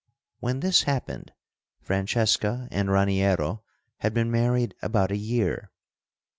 [0.39, 1.31] When this happened,
[1.79, 3.61] Francesca and Raniero
[3.97, 5.69] had been married about a year.